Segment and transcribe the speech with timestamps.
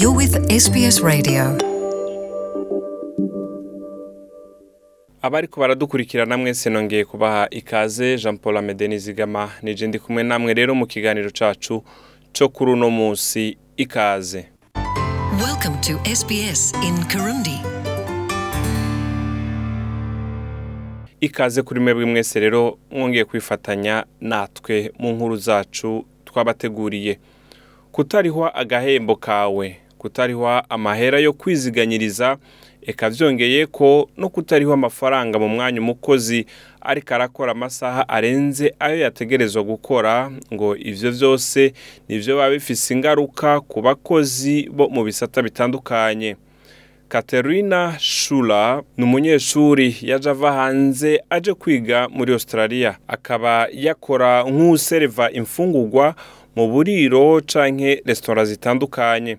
[0.00, 1.58] You're with SBS Radio.
[5.22, 10.74] abariko baradukurikirana mwese nongeye kubaha ikaze jean paul amede nizigama nije ndi kumwe namwe rero
[10.74, 11.84] mu kiganiro cacu
[12.38, 14.48] co kuri uno musi ikaze
[15.44, 17.60] Welcome to SBS in Kirundi.
[21.20, 27.18] ikaze kuri mwebwe mwese rero mwongeye kwifatanya natwe mu nkuru zacu twabateguriye
[27.92, 29.76] kutarihwa agahembo kawe
[30.06, 32.36] kutarihwa amahera yo kwiziganyiriza
[32.86, 36.46] eka vyongeye ko no kutarihwa amafaranga mu mwanya umukozi
[36.80, 41.72] ariko arakora amasaha arenze ayo yategerezwa gukora ngo ivyo vyose
[42.08, 46.36] nivyo biba bifise ingaruka ku bakozi bo mu bisata bitandukanye.
[47.08, 52.98] Katerina Shula ni umunyeshuri yaje ava hanze aje kwiga muri Australia.
[53.08, 56.14] Akaba yakora nk'userva imfungurwa
[56.56, 59.36] mu buriro canke resitora zitandukanye.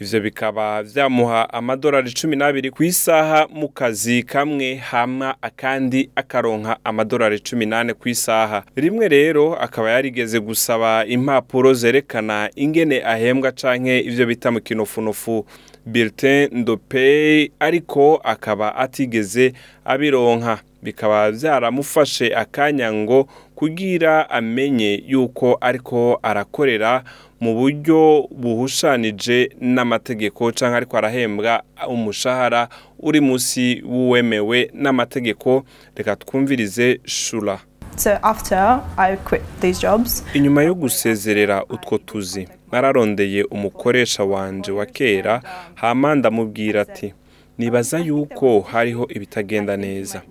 [0.00, 7.40] Ivyo bikaba vyamuha amadolari cumi n'abiri ku isaha mu kazi kamwe hama akandi akaronka amadolari
[7.40, 14.26] cumi n'ane ku isaha rimwe rero akaba yarigeze gusaba impapuro zerekana ingene ahembwa canke ivyo
[14.26, 15.46] bita mu kinofunofu.
[15.86, 19.52] Bulletin de ariko akaba atigeze
[19.84, 20.60] abironka.
[20.82, 27.02] Bikaba vyaramufashe akanya ngo kugira amenye yuko ariko arakorera
[27.40, 35.64] mu buryo buhushanije n'amategeko canke ariko arahembwa umushahara uri musi w'uwemewe n'amategeko.
[35.96, 37.58] Reka twumvirize shura
[37.96, 44.86] So after I quit these jobs, inyuma yo gusezerera utwo tuzi nararondeye umukoresha wanje wa
[44.86, 45.42] kera
[45.74, 47.14] hama ndamubwira ati
[47.58, 50.22] nibaza yuko hariho ibitagenda neza.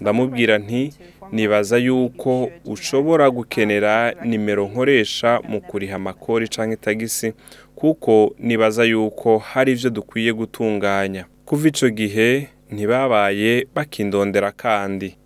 [0.00, 0.92] Ndamubwira nti
[1.32, 7.32] nibaza yuko ushobora gukenera nimero nkoresha mu kuriha amakori canke tagisi
[7.74, 11.24] kuko nibaza yuko hari ivyo dukwiye gutunganya.
[11.44, 15.16] Kuva ico gihe ntibabaye bakindondera kandi.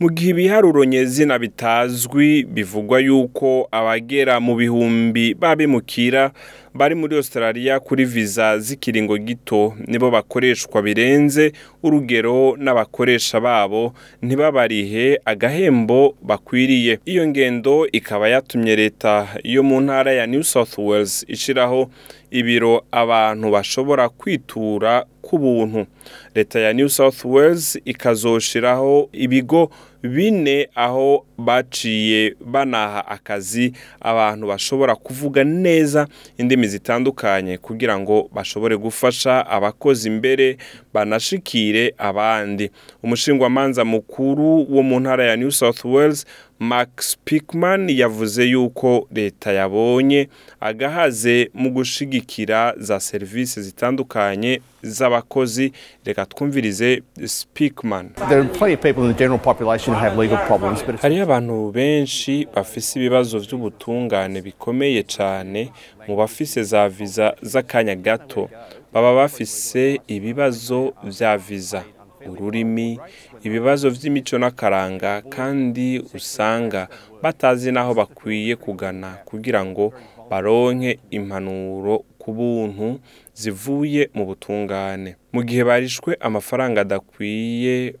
[0.00, 6.30] Mu gihe ibiharuro nyezina bitazwi bivugwa yuko abagera mu bihumbi babimukira
[6.76, 16.14] bari muri Australia kuri viza z'ikiringo gito nibo bakoreshwa birenze urugero n'abakoresha babo ntibabarihe agahembo
[16.22, 16.98] bakwiriye.
[17.04, 21.90] Iyo ngendo ikaba yatumye leta yo mu ntara ya New South Wales ishiraho
[22.30, 25.86] ibiro abantu bashobora kwitura ku buntu
[26.34, 29.70] leta ya New South Wales ikazoshiraho ibigo
[30.06, 36.06] bine aho baciye banaha akazi abantu bashobora kuvuga neza
[36.38, 40.56] indimi zitandukanye kugira ngo bashobore gufasha abakozi imbere
[40.94, 42.70] banashikire abandi.
[43.02, 46.26] Umushingwamanza mukuru wo mu ntara ya New South Wales
[46.58, 50.28] Max Pickman yavuze yuko leta yabonye
[50.60, 55.72] agahaze mu gushigikira za serivisi zitandukanye z'abakozi.
[56.04, 57.46] Reka twumvirize it's
[61.02, 65.70] hariyo abantu benshi bafise ibibazo vy'ubutungane bikomeye cane
[66.08, 68.48] mu bafise za viza z'akanya gato.
[68.92, 71.84] Baba bafise ibibazo vya viza
[72.28, 72.98] ururimi
[73.42, 76.88] ibibazo vy'imico n'akaranga kandi usanga
[77.22, 79.92] batazi n'aho bakwiye kugana kugira ngo
[80.30, 82.98] baronke impanuro ku buntu
[83.34, 85.16] zivuye mu butungane.
[85.32, 87.94] Mu gihe barishwe amafaranga adakwiye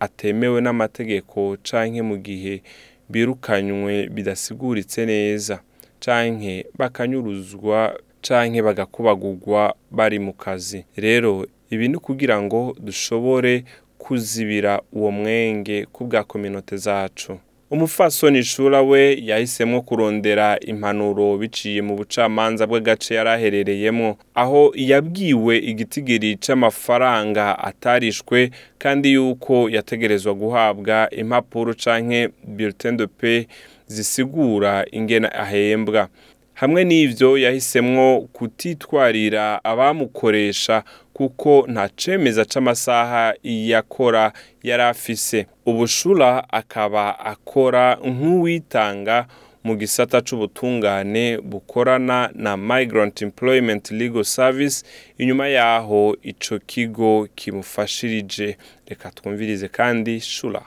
[0.00, 2.62] atemewe n'amategeko canke mu gihe
[3.10, 5.60] birukanywe bidasiguritse neza
[6.00, 10.84] canke bakanyuruzwa canke bagakubagurwa bari mu kazi.
[10.96, 13.64] Rero ibi ni kugira ngo dushobore
[13.98, 17.38] kuzibira uwo mwenge ku bwa kominote zacu.
[17.70, 26.36] Umufasoni shura we yahisemwo kurondera impanuro biciye mu bucamanza bw'agace yari aherereyemo aho yabwiwe igitigiri
[26.36, 33.46] c'amafaranga atarishwe kandi yuko yategerezwa guhabwa impapuro canke bulletin de paie
[33.86, 36.08] zisigura ingene ahembwa.
[36.54, 44.32] Hamwe n'ivyo yahisemwo kutitwarira abamukoresha kuko nta cemeza c'amasaha yakora
[44.62, 45.46] yari afise.
[45.66, 49.26] Ubushura akaba akora nk'uwitanga
[49.64, 54.84] mu gisata c'ubutungane bukorana na Migrant Employment Legal Service.
[55.18, 58.56] Inyuma yaho ico kigo kimufashirije.
[58.88, 60.62] Reka twumvirize kandi shura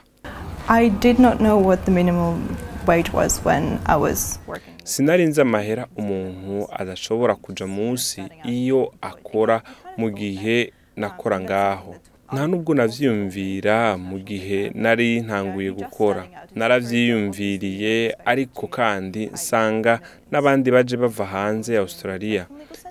[0.68, 2.56] I did not know what the minimum
[2.86, 4.75] wage was when I was working.
[4.86, 9.56] Sinari nzi amahera umuntu adashobora kuja munsi iyo akora
[9.98, 11.94] mu gihe nakora ngaho.
[12.32, 13.76] Nta nubwo navyiyumvira
[14.08, 16.22] mu gihe nari ntanguye gukora.
[16.58, 17.94] Naravyiyumviriye
[18.24, 19.94] ariko kandi nsanga
[20.30, 22.42] n'abandi baje bava hanze ya australia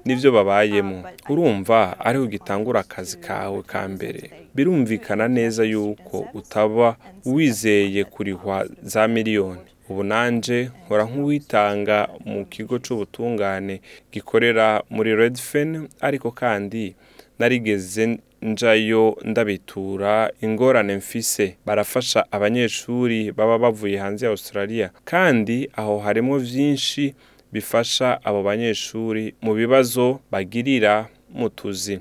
[0.05, 4.21] n'ibyo babayemo urumva ariho ugitangura akazi kawe ka mbere.
[4.55, 6.95] Birumvikana neza yuko utaba
[7.25, 9.67] wizeye kurihwa za miliyoni.
[9.89, 13.81] Ubu nanje nkora nk'uwitanga mu kigo c'ubutungane
[14.13, 16.95] gikorera muri redfen ariko kandi
[17.39, 21.55] narigeze njayo ndabitura ingorane mfise.
[21.65, 27.13] Barafasha abanyeshuri baba bavuye hanze ya australia kandi aho harimo vyinshi
[27.53, 31.99] bifasha abo banyeshuri mu bibazo bagirira mu tuzi.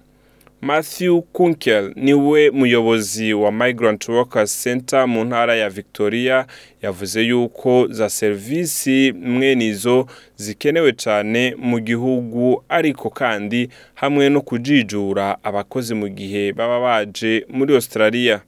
[0.64, 6.46] Matthew Kunkel ni we muyobozi wa Migrant Workers Center mu ntara ya Victoria
[6.82, 10.06] yavuze yuko za serivisi mwene izo
[10.36, 17.74] zikenewe cyane mu gihugu ariko kandi hamwe no kujijura abakozi mu gihe baba baje muri
[17.74, 18.40] Australia.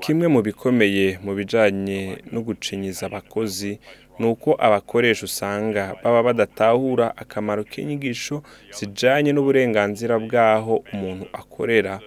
[0.00, 3.78] Kimwe mu bikomeye mu bijanye no gucinyiza abakozi
[4.18, 8.42] ni uko abakoresha usanga baba badatahura akamaro k'inyigisho
[8.76, 12.00] zijanye n'uburenganzira bw'aho umuntu akorera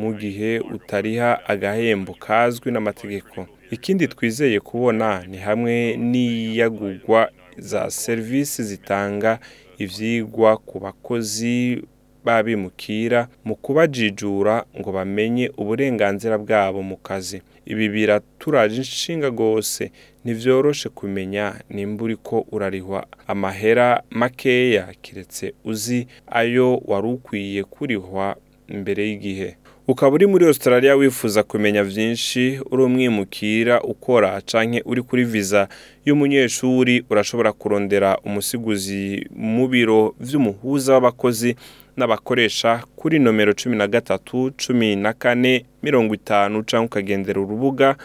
[0.00, 3.46] mu gihe utariha agahembo kazwi n'amategeko.
[3.70, 9.38] Ikindi twizeye kubona ni hamwe n'iyagurwa za serivisi zitanga
[9.78, 11.82] ivyigwa ku bakozi
[12.24, 17.42] babimukira mu kubajijura ngo bamenye uburenganzira bwabo mu kazi.
[17.66, 19.90] Ibi biraturaje inshinga rwose.
[20.24, 23.06] Ntivyoroshe kumenya nimba uriko urarihwa.
[23.26, 28.36] Amahera makeya kiretse uzi ayo wari ukwiye kurihwa
[28.68, 29.56] mbere y'igihe.
[29.88, 35.68] Ukaba uri muri australia wifuza kumenya vyinshi uri umwimukira ukora canke uri kuri viza
[36.06, 41.56] y'umunyeshuri urashobora kurondera umusiguzi mu biro vy'umuhuza w'abakozi
[41.96, 47.96] n'abakoresha kuri nomero cumi na gatatu cumi na kane mirongo itanu cyangwa ukagendera urubuga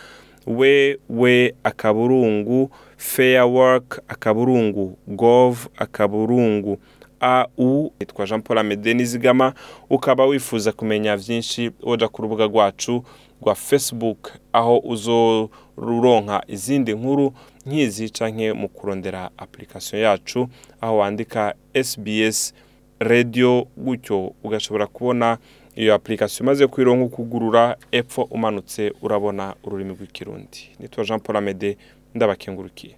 [0.48, 6.80] we we akaburungu fairwork akaburungu gov akaburungu
[7.20, 9.54] au yitwa jean paul amede nizigama
[9.90, 13.04] ukaba wifuza kumenya byinshi woja ku rubuga rwacu
[13.42, 17.34] rwa facebook aho uzoruronka izindi nkuru
[17.66, 20.48] nk'izi canke mu kurondera application yacu
[20.82, 21.54] aho wandika
[21.84, 22.54] sbs
[23.00, 25.38] radio gutyo ugashobora kubona
[25.76, 26.46] iyo application.
[26.46, 30.70] Imaze kwironka ukugurura epfo umanutse urabona ururimi rw'ikirundi.
[30.80, 31.78] Nitwa jean paul amede
[32.16, 32.96] ndabakengurukiye.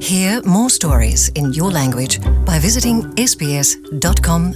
[0.00, 4.48] Hear more stories in your language by visiting sbs.com.au.